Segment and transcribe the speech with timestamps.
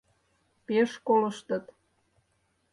[0.65, 1.65] Пеш «колыштыт».